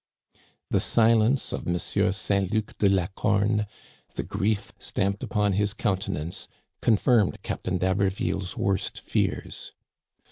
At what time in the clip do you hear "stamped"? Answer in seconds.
4.79-5.21